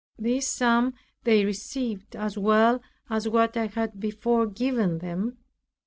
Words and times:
This 0.17 0.47
sum 0.47 0.95
they 1.25 1.45
received, 1.45 2.15
as 2.15 2.35
well 2.35 2.81
as 3.11 3.29
what 3.29 3.55
I 3.55 3.67
had 3.67 3.99
before 3.99 4.47
given 4.47 4.97
them. 4.97 5.37